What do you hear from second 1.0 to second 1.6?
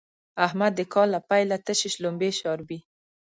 له پيله